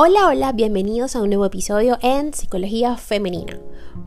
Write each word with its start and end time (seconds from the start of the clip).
Hola, 0.00 0.28
hola, 0.28 0.52
bienvenidos 0.52 1.16
a 1.16 1.22
un 1.22 1.30
nuevo 1.30 1.44
episodio 1.44 1.98
en 2.02 2.32
Psicología 2.32 2.96
Femenina. 2.96 3.58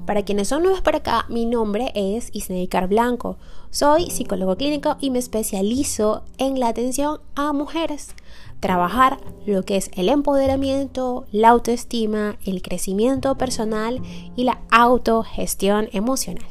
Para 0.05 0.23
quienes 0.23 0.47
son 0.47 0.63
nuevos 0.63 0.79
por 0.79 0.95
acá, 0.95 1.25
mi 1.27 1.45
nombre 1.45 1.91
es 1.95 2.29
Isneikar 2.31 2.87
Blanco. 2.87 3.37
Soy 3.71 4.09
psicólogo 4.09 4.55
clínico 4.55 4.95
y 5.01 5.09
me 5.09 5.19
especializo 5.19 6.23
en 6.37 6.61
la 6.61 6.69
atención 6.69 7.19
a 7.35 7.51
mujeres. 7.51 8.15
Trabajar 8.61 9.19
lo 9.45 9.65
que 9.65 9.75
es 9.75 9.91
el 9.93 10.07
empoderamiento, 10.07 11.25
la 11.33 11.49
autoestima, 11.49 12.37
el 12.45 12.61
crecimiento 12.61 13.37
personal 13.37 14.01
y 14.37 14.45
la 14.45 14.61
autogestión 14.71 15.89
emocional. 15.91 16.47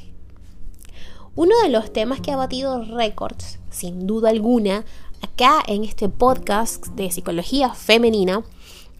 Uno 1.35 1.55
de 1.63 1.71
los 1.71 1.95
temas 1.95 2.21
que 2.21 2.33
ha 2.33 2.37
batido 2.37 2.85
récords, 2.85 3.59
sin 3.71 4.07
duda 4.07 4.29
alguna, 4.29 4.85
acá 5.23 5.63
en 5.67 5.85
este 5.85 6.11
podcast 6.11 6.89
de 6.89 7.11
psicología 7.11 7.73
femenina, 7.73 8.45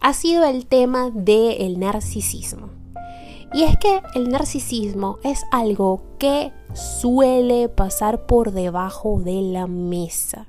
ha 0.01 0.13
sido 0.13 0.43
el 0.45 0.65
tema 0.65 1.11
del 1.11 1.79
narcisismo. 1.79 2.69
Y 3.53 3.63
es 3.63 3.77
que 3.77 4.01
el 4.15 4.29
narcisismo 4.29 5.19
es 5.23 5.43
algo 5.51 6.03
que 6.17 6.51
suele 6.73 7.69
pasar 7.69 8.25
por 8.25 8.51
debajo 8.51 9.19
de 9.19 9.41
la 9.41 9.67
mesa. 9.67 10.47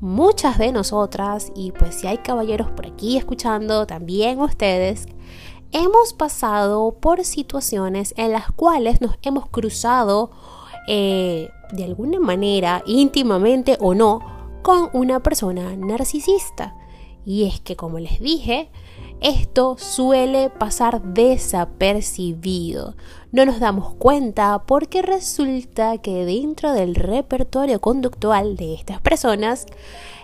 Muchas 0.00 0.58
de 0.58 0.72
nosotras, 0.72 1.52
y 1.54 1.72
pues 1.72 1.96
si 1.96 2.06
hay 2.06 2.18
caballeros 2.18 2.70
por 2.70 2.86
aquí 2.86 3.16
escuchando, 3.16 3.86
también 3.86 4.40
ustedes, 4.40 5.06
hemos 5.72 6.12
pasado 6.12 6.92
por 6.98 7.24
situaciones 7.24 8.14
en 8.16 8.32
las 8.32 8.50
cuales 8.52 9.00
nos 9.00 9.18
hemos 9.22 9.48
cruzado 9.48 10.30
eh, 10.88 11.50
de 11.72 11.84
alguna 11.84 12.20
manera, 12.20 12.82
íntimamente 12.86 13.76
o 13.80 13.94
no, 13.94 14.20
con 14.62 14.90
una 14.92 15.20
persona 15.20 15.76
narcisista. 15.76 16.74
Y 17.24 17.44
es 17.44 17.60
que, 17.60 17.76
como 17.76 17.98
les 17.98 18.20
dije, 18.20 18.68
esto 19.20 19.76
suele 19.78 20.50
pasar 20.50 21.00
desapercibido. 21.02 22.94
No 23.30 23.46
nos 23.46 23.60
damos 23.60 23.94
cuenta 23.94 24.64
porque 24.66 25.02
resulta 25.02 25.98
que 25.98 26.24
dentro 26.24 26.72
del 26.72 26.96
repertorio 26.96 27.80
conductual 27.80 28.56
de 28.56 28.74
estas 28.74 29.00
personas 29.00 29.66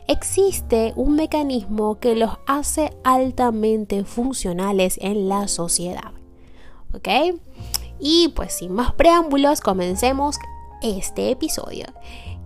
existe 0.08 0.92
un 0.96 1.14
mecanismo 1.14 2.00
que 2.00 2.16
los 2.16 2.32
hace 2.46 2.92
altamente 3.04 4.04
funcionales 4.04 4.98
en 5.00 5.28
la 5.28 5.46
sociedad. 5.46 6.12
¿Ok? 6.92 7.08
Y 8.00 8.28
pues 8.34 8.54
sin 8.54 8.72
más 8.72 8.92
preámbulos, 8.94 9.60
comencemos 9.60 10.36
este 10.82 11.30
episodio 11.30 11.86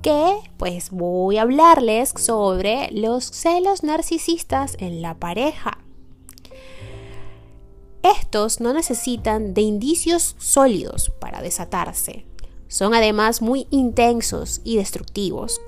que 0.02 0.34
pues 0.56 0.90
voy 0.90 1.38
a 1.38 1.42
hablarles 1.42 2.12
sobre 2.16 2.90
los 2.92 3.24
celos 3.24 3.82
narcisistas 3.82 4.76
en 4.78 5.00
la 5.00 5.14
pareja. 5.14 5.78
Estos 8.02 8.60
no 8.60 8.72
necesitan 8.72 9.54
de 9.54 9.60
indicios 9.60 10.34
sólidos 10.38 11.12
para 11.20 11.40
desatarse. 11.40 12.26
Son 12.66 12.94
además 12.94 13.42
muy 13.42 13.68
intensos 13.70 14.60
y 14.64 14.76
destructivos. 14.76 15.60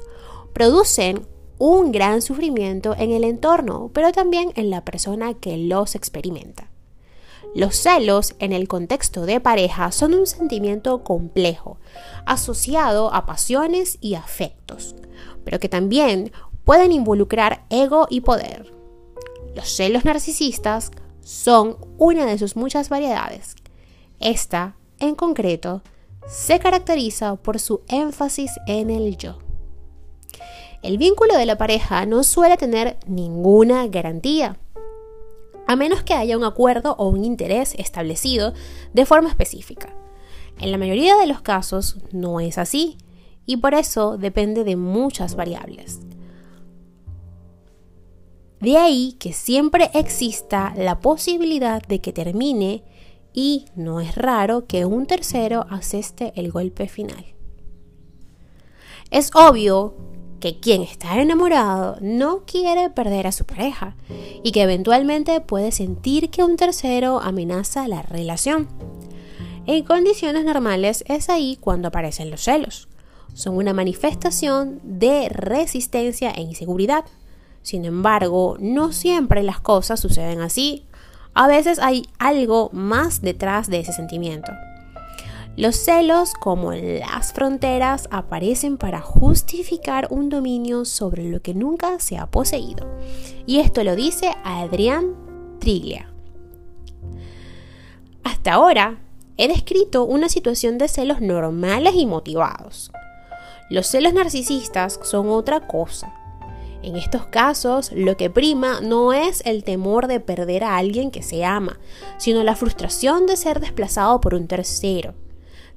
Producen 0.53 1.29
un 1.59 1.93
gran 1.93 2.23
sufrimiento 2.23 2.95
en 2.99 3.13
el 3.13 3.23
entorno, 3.23 3.91
pero 3.95 4.11
también 4.11 4.53
en 4.57 4.71
la 4.71 4.85
persona 4.85 5.35
que 5.35 5.57
los 5.57 5.95
experimenta. 5.95 6.74
Los 7.55 7.77
celos 7.77 8.35
en 8.39 8.53
el 8.53 8.67
contexto 8.69 9.27
de 9.27 9.41
pareja 9.41 9.93
son 9.93 10.15
un 10.15 10.27
sentimiento 10.27 11.05
complejo, 11.05 11.79
asociado 12.27 13.13
a 13.15 13.27
pasiones 13.27 13.99
y 14.01 14.15
afectos, 14.15 14.97
pero 15.45 15.61
que 15.61 15.69
también 15.69 16.33
pueden 16.65 16.93
involucrar 16.93 17.65
ego 17.71 18.07
y 18.11 18.23
poder. 18.23 18.73
Los 19.55 19.69
celos 19.69 20.05
narcisistas 20.05 20.91
son 21.21 21.77
una 21.99 22.27
de 22.27 22.39
sus 22.39 22.57
muchas 22.57 22.89
variedades. 22.89 23.55
Esta, 24.19 24.77
en 24.99 25.15
concreto, 25.15 25.83
se 26.27 26.59
caracteriza 26.59 27.37
por 27.37 27.61
su 27.61 27.83
énfasis 27.89 28.51
en 28.67 28.91
el 28.91 29.17
yo. 29.17 29.39
El 30.83 30.99
vínculo 30.99 31.37
de 31.37 31.47
la 31.47 31.57
pareja 31.57 32.05
no 32.05 32.25
suele 32.25 32.57
tener 32.57 32.99
ninguna 33.07 33.87
garantía 33.87 34.59
a 35.67 35.77
menos 35.77 36.03
que 36.03 36.15
haya 36.15 36.37
un 36.37 36.45
acuerdo 36.45 36.95
o 36.99 37.09
un 37.09 37.25
interés 37.25 37.75
establecido 37.79 38.53
de 38.93 39.07
forma 39.07 39.29
específica. 39.29 39.95
En 40.59 40.71
la 40.71 40.79
mayoría 40.79 41.17
de 41.17 41.27
los 41.27 41.41
casos 41.41 41.99
no 42.13 42.41
es 42.41 42.59
así 42.59 42.99
y 43.47 43.57
por 43.59 43.75
eso 43.75 44.17
depende 44.17 44.65
de 44.65 44.77
muchas 44.77 45.35
variables. 45.35 46.01
De 48.61 48.79
ahí 48.79 49.17
que 49.19 49.33
siempre 49.33 49.91
exista 49.93 50.73
la 50.77 51.01
posibilidad 51.01 51.83
de 51.83 52.01
que 52.01 52.13
termine 52.13 52.83
y 53.35 53.67
no 53.75 54.01
es 54.01 54.15
raro 54.15 54.67
que 54.67 54.87
un 54.87 55.07
tercero 55.07 55.67
aseste 55.69 56.33
el 56.37 56.51
golpe 56.51 56.89
final. 56.89 57.35
Es 59.11 59.31
obvio 59.35 59.95
que 60.45 60.61
quien 60.61 60.83
está 60.83 61.23
enamorado 61.23 61.97
no 62.03 62.43
quiere 62.45 62.91
perder 62.91 63.27
a 63.27 63.33
su 63.33 63.47
pareja 63.47 63.97
y 64.43 64.53
que 64.53 64.61
eventualmente 64.61 65.41
puede 65.41 65.73
sentir 65.73 66.29
que 66.29 66.45
un 66.45 66.57
tercero 66.59 67.19
amenaza 67.23 67.89
la 67.89 68.03
relación. 68.03 68.69
En 69.65 69.83
condiciones 69.85 70.45
normales 70.45 71.03
es 71.09 71.31
ahí 71.31 71.57
cuando 71.59 71.89
aparecen 71.89 72.31
los 72.31 72.43
celos. 72.43 72.89
Son 73.33 73.57
una 73.57 73.73
manifestación 73.73 74.83
de 74.83 75.31
resistencia 75.31 76.31
e 76.33 76.43
inseguridad. 76.43 77.07
Sin 77.63 77.87
embargo, 77.87 78.59
no 78.61 78.93
siempre 78.93 79.43
las 79.43 79.61
cosas 79.61 79.99
suceden 79.99 80.43
así. 80.43 80.85
A 81.33 81.47
veces 81.47 81.79
hay 81.79 82.03
algo 82.19 82.69
más 82.75 83.23
detrás 83.23 83.71
de 83.71 83.81
ese 83.81 83.95
sentimiento. 83.95 84.53
Los 85.57 85.77
celos, 85.77 86.35
como 86.35 86.73
las 86.73 87.33
fronteras, 87.33 88.09
aparecen 88.11 88.77
para 88.77 89.01
justificar 89.01 90.09
un 90.11 90.29
dominio 90.29 90.85
sobre 90.85 91.31
lo 91.31 91.43
que 91.43 91.55
nunca 91.55 92.01
se 92.01 92.19
ha 92.19 92.27
poseído. 92.27 92.89
Y 93.47 93.61
esto 93.61 93.85
lo 93.85 93.95
dice 93.95 94.33
Adrián 94.43 95.15
Triglia. 95.61 96.13
Hasta 98.25 98.55
ahora, 98.55 98.99
he 99.37 99.47
descrito 99.47 100.03
una 100.03 100.29
situación 100.29 100.77
de 100.77 100.89
celos 100.89 101.21
normales 101.21 101.95
y 101.95 102.05
motivados. 102.05 102.91
Los 103.71 103.87
celos 103.87 104.13
narcisistas 104.13 104.99
son 105.05 105.29
otra 105.29 105.69
cosa. 105.69 106.13
En 106.83 106.97
estos 106.97 107.27
casos, 107.27 107.93
lo 107.93 108.17
que 108.17 108.29
prima 108.29 108.81
no 108.81 109.13
es 109.13 109.41
el 109.47 109.63
temor 109.63 110.09
de 110.09 110.19
perder 110.19 110.65
a 110.65 110.77
alguien 110.77 111.13
que 111.13 111.23
se 111.23 111.45
ama, 111.45 111.79
sino 112.19 112.43
la 112.43 112.57
frustración 112.57 113.27
de 113.27 113.37
ser 113.37 113.61
desplazado 113.61 114.21
por 114.21 114.35
un 114.35 114.49
tercero 114.49 115.15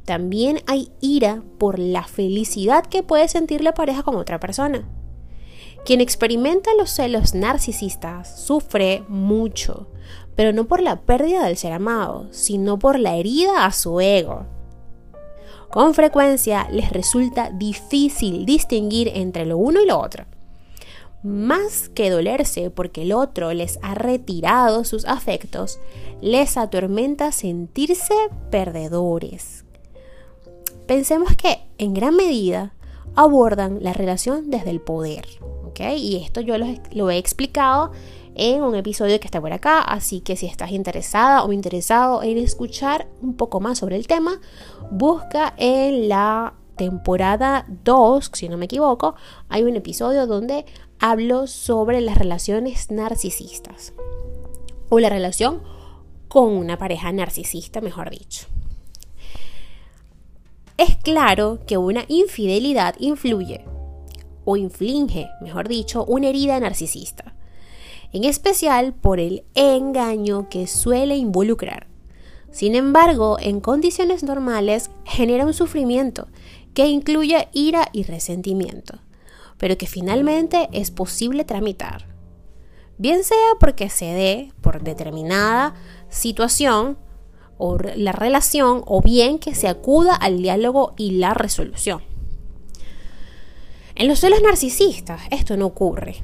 también 0.08 0.62
hay 0.68 0.90
ira 1.02 1.44
por 1.58 1.80
la 1.80 2.06
felicidad 2.06 2.86
que 2.86 3.04
puede 3.04 3.28
sentir 3.28 3.62
la 3.62 3.74
pareja 3.74 4.04
con 4.04 4.16
otra 4.16 4.40
persona. 4.40 4.88
Quien 5.86 6.00
experimenta 6.00 6.74
los 6.78 6.92
celos 6.92 7.36
narcisistas 7.36 8.40
sufre 8.42 9.04
mucho, 9.10 9.90
pero 10.34 10.54
no 10.54 10.66
por 10.66 10.82
la 10.82 11.02
pérdida 11.02 11.44
del 11.46 11.58
ser 11.58 11.74
amado, 11.74 12.30
sino 12.32 12.80
por 12.80 12.98
la 12.98 13.18
herida 13.18 13.66
a 13.66 13.74
su 13.74 14.00
ego. 14.00 14.46
Con 15.70 15.94
frecuencia 15.94 16.70
les 16.72 16.90
resulta 16.90 17.52
difícil 17.52 18.46
distinguir 18.46 19.12
entre 19.14 19.46
lo 19.46 19.58
uno 19.58 19.82
y 19.82 19.88
lo 19.88 20.00
otro. 20.00 20.26
Más 21.22 21.90
que 21.90 22.10
dolerse 22.10 22.70
porque 22.70 23.02
el 23.02 23.12
otro 23.12 23.52
les 23.52 23.78
ha 23.82 23.94
retirado 23.94 24.86
sus 24.86 25.04
afectos, 25.04 25.82
les 26.22 26.56
atormenta 26.56 27.34
sentirse 27.34 28.14
perdedores, 28.50 29.66
pensemos 30.88 31.36
que 31.36 31.60
en 31.78 31.94
gran 31.94 32.16
medida 32.16 32.74
abordan 33.16 33.84
la 33.84 33.94
relación 33.94 34.50
desde 34.50 34.72
el 34.72 34.82
poder. 34.82 35.26
Y 35.80 36.18
esto 36.24 36.42
yo 36.42 36.56
lo, 36.58 37.10
he 37.10 37.18
explicado 37.18 37.92
en 38.36 38.64
un 38.64 38.76
episodio 38.76 39.20
que 39.20 39.28
está 39.28 39.40
por 39.40 39.54
acá, 39.54 39.82
así 39.82 40.22
que 40.22 40.36
si 40.36 40.46
estás 40.46 40.72
interesada 40.72 41.44
o 41.44 41.54
interesado 41.54 42.24
en 42.24 42.38
escuchar 42.38 43.08
un 43.22 43.36
poco 43.36 43.60
más 43.60 43.80
sobre 43.80 43.96
el 43.96 44.08
tema, 44.08 44.40
busca 44.92 45.54
en 45.58 46.10
la 46.10 46.56
temporada 46.76 47.66
2, 47.84 48.32
si 48.34 48.50
no 48.50 48.58
me 48.58 48.66
equivoco, 48.66 49.16
hay 49.50 49.64
un 49.64 49.76
episodio 49.76 50.28
donde 50.28 50.66
hablo 51.00 51.48
sobre 51.48 52.02
las 52.02 52.18
relaciones 52.18 52.92
narcisistas 52.92 53.94
o 54.90 55.00
la 55.00 55.10
relación 55.10 55.62
con 56.28 56.50
una 56.50 56.78
pareja 56.78 57.12
narcisista, 57.12 57.82
mejor 57.82 58.10
dicho. 58.10 58.48
Es 60.78 60.96
claro 60.96 61.60
que 61.66 61.78
una 61.78 62.06
infidelidad 62.08 62.96
influye, 63.00 63.66
o 64.46 64.58
inflige, 64.58 65.28
mejor 65.42 65.68
dicho, 65.68 66.06
una 66.06 66.28
herida 66.28 66.60
narcisista, 66.60 67.34
en 68.14 68.24
especial 68.24 68.94
por 68.94 69.20
el 69.20 69.44
engaño 69.56 70.50
que 70.50 70.68
suele 70.68 71.18
involucrar. 71.18 71.88
Sin 72.52 72.76
embargo, 72.76 73.38
en 73.40 73.60
condiciones 73.60 74.22
normales 74.24 74.92
genera 75.04 75.48
un 75.48 75.54
sufrimiento 75.54 76.28
que 76.76 76.86
incluye 76.86 77.50
ira 77.54 77.90
y 77.92 78.04
resentimiento, 78.04 79.00
pero 79.58 79.80
que 79.80 79.88
finalmente 79.88 80.70
es 80.74 80.92
posible 80.92 81.44
tramitar. 81.44 82.06
bien 83.00 83.24
sea 83.24 83.56
porque 83.60 83.90
se 83.90 84.06
dé 84.06 84.54
por 84.62 84.84
determinada 84.84 85.74
situación 86.10 86.98
o 87.58 87.78
la 87.78 88.12
relación 88.12 88.84
o 88.86 89.02
bien 89.02 89.40
que 89.40 89.56
se 89.56 89.68
acuda 89.68 90.16
al 90.16 90.42
diálogo 90.42 90.94
y 90.98 91.12
la 91.12 91.34
resolución. 91.34 92.02
En 93.96 94.08
los 94.08 94.20
celos 94.20 94.42
narcisistas 94.42 95.22
esto 95.32 95.58
no 95.58 95.66
ocurre. 95.66 96.24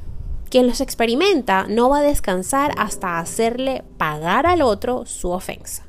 Quien 0.50 0.68
los 0.68 0.82
experimenta 0.82 1.66
no 1.68 1.90
va 1.90 2.00
a 2.00 2.04
descansar 2.04 2.72
hasta 2.78 3.18
hacerle 3.18 3.84
pagar 3.98 4.46
al 4.46 4.62
otro 4.62 5.08
su 5.08 5.32
ofensa. 5.32 5.88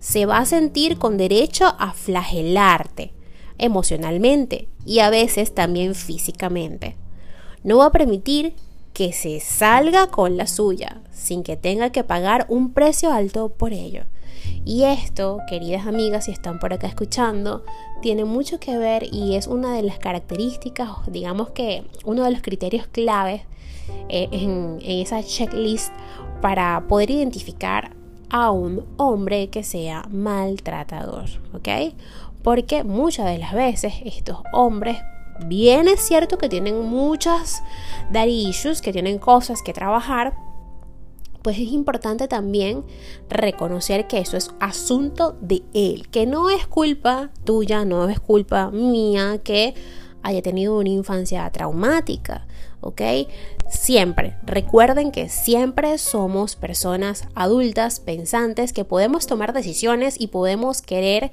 Se 0.00 0.26
va 0.26 0.38
a 0.38 0.46
sentir 0.46 0.98
con 0.98 1.16
derecho 1.16 1.76
a 1.78 1.92
flagelarte 1.92 3.12
emocionalmente 3.58 4.68
y 4.84 4.98
a 4.98 5.10
veces 5.10 5.54
también 5.54 5.94
físicamente. 5.94 6.96
No 7.62 7.78
va 7.78 7.86
a 7.86 7.92
permitir 7.92 8.54
que 8.92 9.12
se 9.12 9.40
salga 9.40 10.08
con 10.08 10.36
la 10.36 10.46
suya 10.46 11.02
sin 11.12 11.42
que 11.42 11.56
tenga 11.56 11.90
que 11.90 12.02
pagar 12.02 12.46
un 12.48 12.72
precio 12.72 13.12
alto 13.12 13.50
por 13.50 13.72
ello. 13.72 14.04
Y 14.66 14.82
esto, 14.82 15.38
queridas 15.48 15.86
amigas, 15.86 16.24
si 16.24 16.32
están 16.32 16.58
por 16.58 16.72
acá 16.72 16.88
escuchando, 16.88 17.64
tiene 18.02 18.24
mucho 18.24 18.58
que 18.58 18.76
ver 18.76 19.06
y 19.12 19.36
es 19.36 19.46
una 19.46 19.72
de 19.72 19.82
las 19.82 20.00
características, 20.00 20.90
digamos 21.06 21.50
que 21.50 21.84
uno 22.04 22.24
de 22.24 22.32
los 22.32 22.42
criterios 22.42 22.88
claves 22.88 23.42
eh, 24.08 24.28
en, 24.32 24.80
esa 24.82 25.22
checklist 25.22 25.92
para 26.42 26.84
poder 26.88 27.12
identificar 27.12 27.92
a 28.28 28.50
un 28.50 28.84
hombre 28.96 29.50
que 29.50 29.62
sea 29.62 30.04
maltratador, 30.10 31.26
¿ok? 31.54 31.94
Porque 32.42 32.82
muchas 32.82 33.26
de 33.26 33.38
las 33.38 33.52
veces 33.54 33.94
estos 34.04 34.38
hombres 34.52 34.98
Bien 35.44 35.86
es 35.86 36.00
cierto 36.00 36.38
que 36.38 36.48
tienen 36.48 36.80
muchas 36.80 37.62
daddy 38.10 38.48
issues, 38.48 38.80
que 38.80 38.92
tienen 38.92 39.18
cosas 39.18 39.62
que 39.62 39.74
trabajar, 39.74 40.34
pues 41.46 41.60
es 41.60 41.68
importante 41.68 42.26
también 42.26 42.82
reconocer 43.28 44.08
que 44.08 44.18
eso 44.18 44.36
es 44.36 44.50
asunto 44.58 45.36
de 45.40 45.62
él, 45.74 46.08
que 46.08 46.26
no 46.26 46.50
es 46.50 46.66
culpa 46.66 47.30
tuya, 47.44 47.84
no 47.84 48.08
es 48.08 48.18
culpa 48.18 48.72
mía 48.72 49.38
que 49.44 49.72
haya 50.24 50.42
tenido 50.42 50.76
una 50.76 50.88
infancia 50.88 51.48
traumática, 51.52 52.48
¿ok? 52.80 53.00
Siempre, 53.70 54.36
recuerden 54.42 55.12
que 55.12 55.28
siempre 55.28 55.98
somos 55.98 56.56
personas 56.56 57.28
adultas, 57.36 58.00
pensantes, 58.00 58.72
que 58.72 58.84
podemos 58.84 59.28
tomar 59.28 59.52
decisiones 59.52 60.20
y 60.20 60.26
podemos 60.26 60.82
querer 60.82 61.30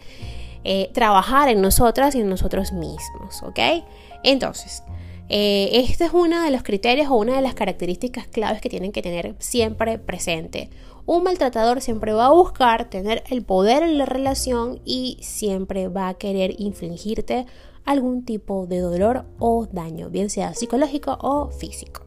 eh, 0.63 0.91
trabajar 0.93 1.49
en 1.49 1.59
nosotras 1.59 2.13
y 2.13 2.19
en 2.19 2.29
nosotros 2.29 2.71
mismos, 2.71 3.41
¿ok? 3.41 3.83
Entonces, 4.21 4.83
eh, 5.29 5.69
este 5.73 6.05
es 6.05 6.13
uno 6.13 6.43
de 6.43 6.51
los 6.51 6.63
criterios 6.63 7.07
o 7.09 7.15
una 7.15 7.35
de 7.35 7.41
las 7.41 7.53
características 7.53 8.27
claves 8.27 8.61
que 8.61 8.69
tienen 8.69 8.91
que 8.91 9.01
tener 9.01 9.35
siempre 9.39 9.97
presente. 9.97 10.69
Un 11.05 11.23
maltratador 11.23 11.81
siempre 11.81 12.13
va 12.13 12.27
a 12.27 12.33
buscar 12.33 12.89
tener 12.89 13.23
el 13.29 13.43
poder 13.43 13.83
en 13.83 13.97
la 13.97 14.05
relación 14.05 14.79
y 14.85 15.17
siempre 15.21 15.87
va 15.87 16.09
a 16.09 16.13
querer 16.13 16.55
infligirte 16.59 17.45
algún 17.85 18.23
tipo 18.23 18.67
de 18.67 18.79
dolor 18.79 19.25
o 19.39 19.67
daño, 19.71 20.09
bien 20.09 20.29
sea 20.29 20.53
psicológico 20.53 21.17
o 21.21 21.49
físico. 21.49 22.05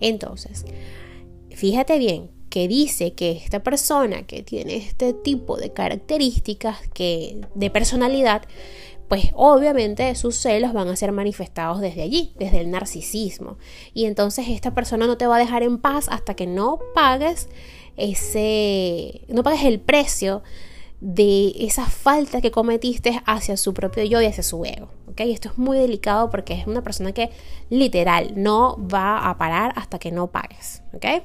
Entonces, 0.00 0.64
fíjate 1.50 1.98
bien, 1.98 2.30
que 2.50 2.66
dice 2.66 3.12
que 3.12 3.30
esta 3.30 3.62
persona 3.62 4.26
que 4.26 4.42
tiene 4.42 4.76
este 4.76 5.14
tipo 5.14 5.56
de 5.56 5.72
características 5.72 6.88
que, 6.92 7.40
de 7.54 7.70
personalidad, 7.70 8.42
pues 9.10 9.32
obviamente 9.34 10.14
sus 10.14 10.36
celos 10.36 10.72
van 10.72 10.86
a 10.86 10.94
ser 10.94 11.10
manifestados 11.10 11.80
desde 11.80 12.02
allí, 12.02 12.32
desde 12.38 12.60
el 12.60 12.70
narcisismo. 12.70 13.58
Y 13.92 14.04
entonces 14.04 14.46
esta 14.48 14.72
persona 14.72 15.08
no 15.08 15.16
te 15.16 15.26
va 15.26 15.34
a 15.34 15.40
dejar 15.40 15.64
en 15.64 15.78
paz 15.78 16.06
hasta 16.08 16.34
que 16.34 16.46
no 16.46 16.78
pagues 16.94 17.48
ese, 17.96 19.22
no 19.26 19.42
pagues 19.42 19.64
el 19.64 19.80
precio 19.80 20.44
de 21.00 21.52
esa 21.58 21.86
falta 21.86 22.40
que 22.40 22.52
cometiste 22.52 23.20
hacia 23.26 23.56
su 23.56 23.74
propio 23.74 24.04
yo 24.04 24.22
y 24.22 24.26
hacia 24.26 24.44
su 24.44 24.64
ego. 24.64 24.90
¿ok? 25.08 25.22
Esto 25.22 25.48
es 25.48 25.58
muy 25.58 25.76
delicado 25.76 26.30
porque 26.30 26.54
es 26.54 26.68
una 26.68 26.84
persona 26.84 27.10
que 27.10 27.30
literal 27.68 28.34
no 28.36 28.78
va 28.78 29.28
a 29.28 29.36
parar 29.38 29.72
hasta 29.74 29.98
que 29.98 30.12
no 30.12 30.28
pagues. 30.28 30.84
¿ok? 30.92 31.24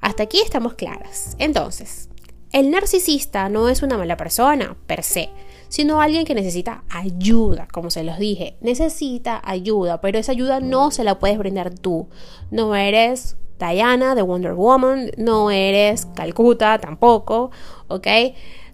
Hasta 0.00 0.22
aquí 0.22 0.40
estamos 0.40 0.72
claras. 0.72 1.36
Entonces, 1.38 2.08
el 2.52 2.70
narcisista 2.70 3.50
no 3.50 3.68
es 3.68 3.82
una 3.82 3.98
mala 3.98 4.16
persona 4.16 4.78
per 4.86 5.02
se, 5.02 5.28
sino 5.70 6.00
alguien 6.00 6.24
que 6.24 6.34
necesita 6.34 6.82
ayuda, 6.90 7.68
como 7.72 7.90
se 7.90 8.02
los 8.02 8.18
dije. 8.18 8.56
Necesita 8.60 9.40
ayuda, 9.44 10.00
pero 10.00 10.18
esa 10.18 10.32
ayuda 10.32 10.60
no 10.60 10.90
se 10.90 11.04
la 11.04 11.18
puedes 11.18 11.38
brindar 11.38 11.70
tú. 11.70 12.08
No 12.50 12.74
eres 12.74 13.36
Diana 13.58 14.16
de 14.16 14.22
Wonder 14.22 14.54
Woman, 14.54 15.12
no 15.16 15.50
eres 15.52 16.06
Calcuta 16.06 16.78
tampoco, 16.78 17.52
¿ok? 17.86 18.06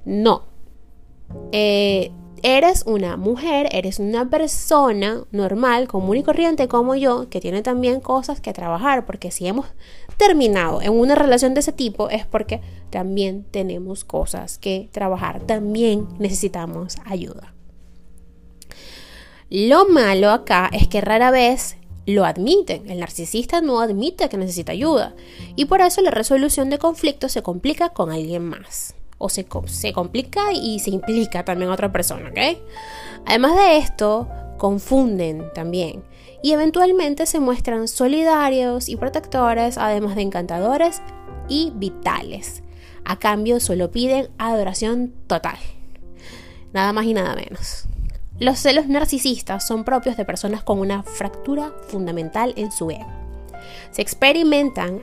No. 0.07 0.45
Eh, 1.53 2.13
eres 2.43 2.85
una 2.87 3.17
mujer, 3.17 3.69
eres 3.73 3.99
una 3.99 4.29
persona 4.29 5.25
normal, 5.31 5.89
común 5.89 6.19
y 6.19 6.23
corriente 6.23 6.69
como 6.69 6.95
yo, 6.95 7.29
que 7.29 7.41
tiene 7.41 7.63
también 7.63 8.01
cosas 8.01 8.41
que 8.41 8.53
trabajar, 8.53 9.07
porque 9.07 9.31
si 9.31 9.47
hemos 9.47 9.67
terminado 10.17 10.83
en 10.83 10.93
una 10.93 11.15
relación 11.15 11.55
de 11.55 11.61
ese 11.61 11.73
tipo 11.73 12.09
es 12.11 12.27
porque 12.27 12.61
también 12.91 13.45
tenemos 13.51 14.05
cosas 14.05 14.59
que 14.59 14.89
trabajar, 14.93 15.43
también 15.43 16.09
necesitamos 16.19 16.97
ayuda. 17.05 17.55
Lo 19.49 19.89
malo 19.89 20.31
acá 20.31 20.71
es 20.73 20.89
que 20.89 21.01
rara 21.01 21.31
vez 21.31 21.77
lo 22.05 22.25
admiten. 22.25 22.91
El 22.91 23.01
narcisista 23.01 23.61
no 23.61 23.81
admite 23.81 24.29
que 24.29 24.37
necesita 24.37 24.73
ayuda 24.73 25.15
y 25.55 25.67
por 25.67 25.81
eso 25.81 26.01
la 26.01 26.11
resolución 26.11 26.71
de 26.71 26.79
conflictos 26.79 27.33
se 27.33 27.43
complica 27.43 27.91
con 27.91 28.11
alguien 28.11 28.45
más 28.45 28.95
o 29.19 29.29
se, 29.29 29.47
se 29.67 29.93
complica 29.93 30.53
y 30.53 30.79
se 30.79 30.91
implica 30.91 31.45
también 31.45 31.71
a 31.71 31.75
otra 31.75 31.93
persona, 31.93 32.31
¿ok? 32.31 32.59
Además 33.27 33.57
de 33.57 33.79
esto, 33.79 34.29
confunden 34.59 35.53
también 35.55 36.03
y 36.43 36.53
eventualmente 36.53 37.27
se 37.27 37.41
muestran 37.41 37.89
solidarios 37.89 38.89
y 38.89 38.97
protectores, 38.97 39.79
además 39.79 40.17
de 40.17 40.23
encantadores 40.23 41.03
y 41.49 41.73
vitales. 41.75 42.63
A 43.05 43.19
cambio 43.19 43.61
solo 43.61 43.91
piden 43.91 44.29
adoración 44.39 45.15
total. 45.27 45.59
Nada 46.73 46.93
más 46.93 47.07
y 47.07 47.15
nada 47.15 47.35
menos. 47.35 47.87
Los 48.39 48.59
celos 48.59 48.87
narcisistas 48.87 49.67
son 49.67 49.85
propios 49.85 50.17
de 50.17 50.25
personas 50.25 50.63
con 50.63 50.79
una 50.79 51.03
fractura 51.03 51.73
fundamental 51.89 52.53
en 52.57 52.71
su 52.71 52.91
ego. 52.91 53.07
Se 53.91 54.03
experimentan 54.03 55.03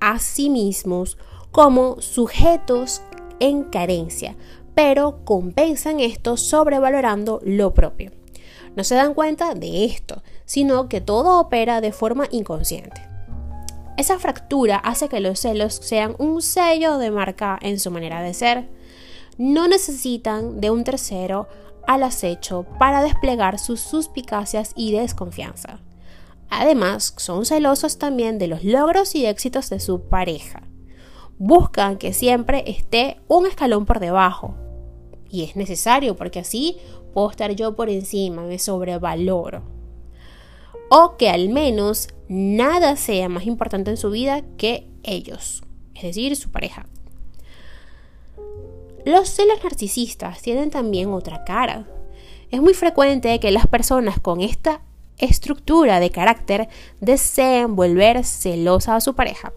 a 0.00 0.18
sí 0.18 0.50
mismos 0.50 1.16
como 1.52 2.00
sujetos 2.00 3.02
en 3.38 3.64
carencia, 3.64 4.36
pero 4.74 5.22
compensan 5.24 6.00
esto 6.00 6.38
sobrevalorando 6.38 7.40
lo 7.44 7.74
propio. 7.74 8.10
No 8.74 8.84
se 8.84 8.94
dan 8.94 9.12
cuenta 9.12 9.54
de 9.54 9.84
esto, 9.84 10.22
sino 10.46 10.88
que 10.88 11.02
todo 11.02 11.38
opera 11.38 11.82
de 11.82 11.92
forma 11.92 12.26
inconsciente. 12.30 13.02
Esa 13.98 14.18
fractura 14.18 14.78
hace 14.78 15.10
que 15.10 15.20
los 15.20 15.40
celos 15.40 15.74
sean 15.74 16.16
un 16.18 16.40
sello 16.40 16.96
de 16.96 17.10
marca 17.10 17.58
en 17.60 17.78
su 17.78 17.90
manera 17.90 18.22
de 18.22 18.32
ser. 18.32 18.70
No 19.36 19.68
necesitan 19.68 20.62
de 20.62 20.70
un 20.70 20.84
tercero 20.84 21.48
al 21.86 22.02
acecho 22.02 22.64
para 22.78 23.02
desplegar 23.02 23.58
sus 23.58 23.80
suspicacias 23.80 24.72
y 24.74 24.92
desconfianza. 24.92 25.80
Además, 26.48 27.12
son 27.18 27.44
celosos 27.44 27.98
también 27.98 28.38
de 28.38 28.46
los 28.46 28.64
logros 28.64 29.14
y 29.14 29.26
éxitos 29.26 29.68
de 29.68 29.80
su 29.80 30.00
pareja 30.08 30.71
buscan 31.44 31.98
que 31.98 32.12
siempre 32.12 32.62
esté 32.68 33.16
un 33.26 33.46
escalón 33.46 33.84
por 33.84 33.98
debajo. 33.98 34.54
Y 35.28 35.42
es 35.42 35.56
necesario 35.56 36.14
porque 36.14 36.38
así 36.38 36.76
puedo 37.12 37.28
estar 37.30 37.50
yo 37.50 37.74
por 37.74 37.90
encima, 37.90 38.42
me 38.42 38.60
sobrevaloro. 38.60 39.64
O 40.88 41.16
que 41.16 41.30
al 41.30 41.48
menos 41.48 42.10
nada 42.28 42.94
sea 42.94 43.28
más 43.28 43.44
importante 43.44 43.90
en 43.90 43.96
su 43.96 44.10
vida 44.10 44.44
que 44.56 44.86
ellos, 45.02 45.64
es 45.96 46.02
decir, 46.02 46.36
su 46.36 46.52
pareja. 46.52 46.86
Los 49.04 49.28
celos 49.28 49.58
narcisistas 49.64 50.42
tienen 50.42 50.70
también 50.70 51.08
otra 51.12 51.42
cara. 51.42 51.88
Es 52.52 52.62
muy 52.62 52.74
frecuente 52.74 53.40
que 53.40 53.50
las 53.50 53.66
personas 53.66 54.20
con 54.20 54.42
esta 54.42 54.82
estructura 55.18 55.98
de 55.98 56.10
carácter 56.10 56.68
deseen 57.00 57.74
volver 57.74 58.24
celosa 58.24 58.94
a 58.94 59.00
su 59.00 59.16
pareja 59.16 59.52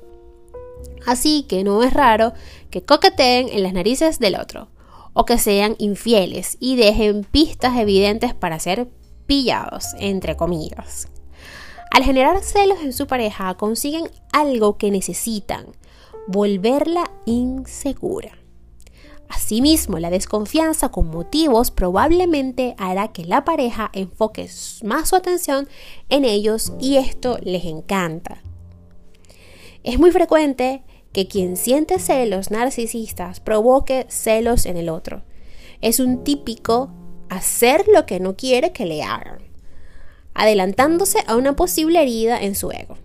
Así 1.06 1.44
que 1.44 1.64
no 1.64 1.84
es 1.84 1.94
raro 1.94 2.34
que 2.72 2.84
coqueteen 2.84 3.50
en 3.50 3.64
las 3.64 3.74
narices 3.74 4.20
del 4.20 4.36
otro, 4.36 4.70
o 5.14 5.26
que 5.26 5.38
sean 5.38 5.76
infieles 5.78 6.58
y 6.60 6.76
dejen 6.76 7.24
pistas 7.24 7.78
evidentes 7.78 8.34
para 8.34 8.60
ser 8.60 8.90
pillados, 9.26 9.96
entre 10.00 10.36
comillas. 10.36 11.08
Al 11.92 12.04
generar 12.04 12.44
celos 12.44 12.80
en 12.82 12.92
su 12.92 13.08
pareja, 13.08 13.54
consiguen 13.56 14.10
algo 14.34 14.78
que 14.78 14.92
necesitan, 14.92 15.68
volverla 16.28 17.10
insegura. 17.26 18.38
Asimismo, 19.30 20.00
la 20.00 20.10
desconfianza 20.10 20.90
con 20.90 21.10
motivos 21.10 21.72
probablemente 21.72 22.76
hará 22.78 23.10
que 23.10 23.26
la 23.26 23.44
pareja 23.44 23.90
enfoque 23.94 24.50
más 24.84 25.10
su 25.10 25.16
atención 25.16 25.68
en 26.10 26.26
ellos 26.26 26.74
y 26.80 26.98
esto 26.98 27.38
les 27.42 27.66
encanta. 27.66 28.42
Es 29.86 30.00
muy 30.00 30.10
frecuente 30.10 30.82
que 31.14 31.28
quien 31.28 31.56
siente 31.56 32.00
celos 32.00 32.50
narcisistas 32.50 33.40
provoque 33.40 34.08
celos 34.10 34.66
en 34.66 34.78
el 34.78 34.90
otro. 34.90 35.22
Es 35.80 36.00
un 36.00 36.24
típico 36.24 36.90
hacer 37.30 37.86
lo 37.88 38.08
que 38.08 38.20
no 38.20 38.36
quiere 38.36 38.72
que 38.72 38.88
le 38.88 39.04
hagan, 39.04 39.44
adelantándose 40.34 41.20
a 41.28 41.36
una 41.36 41.56
posible 41.56 42.02
herida 42.02 42.42
en 42.42 42.56
su 42.56 42.72
ego. 42.72 42.98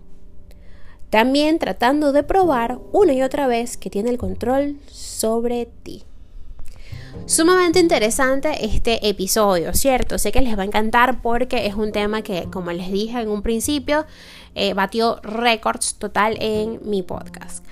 También 1.11 1.59
tratando 1.59 2.13
de 2.13 2.23
probar 2.23 2.79
una 2.93 3.13
y 3.13 3.21
otra 3.21 3.45
vez 3.45 3.77
que 3.77 3.91
tiene 3.91 4.09
el 4.09 4.17
control 4.17 4.79
sobre 4.87 5.67
ti. 5.83 6.03
Sumamente 7.25 7.79
interesante 7.79 8.65
este 8.65 9.07
episodio, 9.07 9.73
¿cierto? 9.73 10.17
Sé 10.17 10.31
que 10.31 10.41
les 10.41 10.57
va 10.57 10.63
a 10.63 10.65
encantar 10.65 11.21
porque 11.21 11.65
es 11.65 11.75
un 11.75 11.91
tema 11.91 12.23
que, 12.23 12.47
como 12.51 12.71
les 12.71 12.91
dije 12.91 13.21
en 13.21 13.29
un 13.29 13.41
principio, 13.41 14.05
eh, 14.53 14.73
batió 14.73 15.19
récords 15.23 15.95
total 15.95 16.35
en 16.41 16.81
mi 16.83 17.03
podcast. 17.03 17.63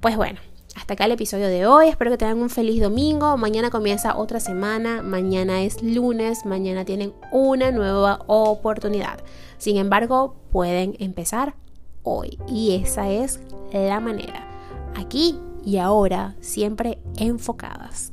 Pues 0.00 0.16
bueno, 0.16 0.38
hasta 0.76 0.94
acá 0.94 1.06
el 1.06 1.12
episodio 1.12 1.48
de 1.48 1.66
hoy. 1.66 1.88
Espero 1.88 2.10
que 2.10 2.18
tengan 2.18 2.38
un 2.38 2.50
feliz 2.50 2.82
domingo. 2.82 3.36
Mañana 3.38 3.70
comienza 3.70 4.16
otra 4.16 4.38
semana. 4.38 5.02
Mañana 5.02 5.62
es 5.62 5.82
lunes. 5.82 6.44
Mañana 6.44 6.84
tienen 6.84 7.14
una 7.32 7.70
nueva 7.70 8.20
oportunidad. 8.26 9.20
Sin 9.56 9.78
embargo, 9.78 10.36
pueden 10.50 10.96
empezar 10.98 11.54
hoy. 12.02 12.38
Y 12.48 12.82
esa 12.82 13.10
es 13.10 13.40
la 13.72 14.00
manera. 14.00 14.46
Aquí 14.94 15.38
y 15.64 15.78
ahora, 15.78 16.36
siempre 16.40 16.98
enfocadas. 17.16 18.12